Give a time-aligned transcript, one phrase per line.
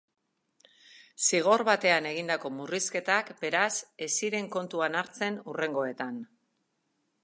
[1.25, 3.69] Zigor batean egindako murrizketak, beraz,
[4.07, 6.23] ez ziren kontuan hartzen hurrengoetan.